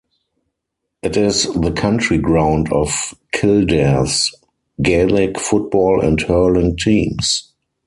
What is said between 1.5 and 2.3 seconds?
the county